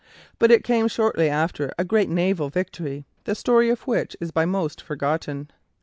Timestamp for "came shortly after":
0.63-1.71